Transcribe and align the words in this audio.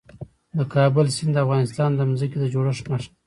د 0.57 0.59
کابل 0.73 1.05
سیند 1.15 1.33
د 1.35 1.37
افغانستان 1.45 1.89
د 1.95 1.99
ځمکې 2.19 2.37
د 2.39 2.45
جوړښت 2.53 2.85
نښه 2.91 3.07
ده. 3.11 3.15